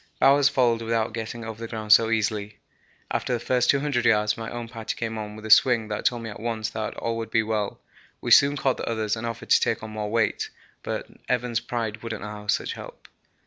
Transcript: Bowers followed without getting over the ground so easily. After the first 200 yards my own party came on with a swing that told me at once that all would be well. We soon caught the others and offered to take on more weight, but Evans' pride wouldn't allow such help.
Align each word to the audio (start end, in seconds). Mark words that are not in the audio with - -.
Bowers 0.19 0.49
followed 0.49 0.81
without 0.81 1.13
getting 1.13 1.45
over 1.45 1.59
the 1.61 1.67
ground 1.67 1.93
so 1.93 2.09
easily. 2.09 2.57
After 3.11 3.33
the 3.33 3.39
first 3.39 3.69
200 3.69 4.03
yards 4.03 4.35
my 4.35 4.49
own 4.49 4.67
party 4.67 4.95
came 4.95 5.15
on 5.19 5.35
with 5.35 5.45
a 5.45 5.51
swing 5.51 5.89
that 5.89 6.05
told 6.05 6.23
me 6.23 6.31
at 6.31 6.39
once 6.39 6.69
that 6.71 6.95
all 6.97 7.17
would 7.17 7.29
be 7.29 7.43
well. 7.43 7.79
We 8.19 8.31
soon 8.31 8.57
caught 8.57 8.77
the 8.77 8.89
others 8.89 9.15
and 9.15 9.27
offered 9.27 9.51
to 9.51 9.59
take 9.61 9.83
on 9.83 9.91
more 9.91 10.09
weight, 10.09 10.49
but 10.81 11.05
Evans' 11.29 11.59
pride 11.59 12.01
wouldn't 12.01 12.23
allow 12.23 12.47
such 12.47 12.73
help. 12.73 13.09